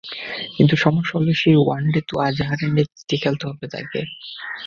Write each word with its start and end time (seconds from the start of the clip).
কিন্তু 0.57 0.75
সমস্যা 0.77 1.13
হলো, 1.17 1.31
সেই 1.33 1.57
ওয়ানডে 1.57 2.01
তো 2.07 2.15
আজহারের 2.27 2.71
নেতৃত্বেই 2.73 3.21
খেলতে 3.23 3.43
হবে 3.47 3.65
তাঁকে। 3.67 4.01